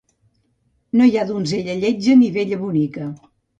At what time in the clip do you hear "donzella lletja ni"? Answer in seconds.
1.33-2.33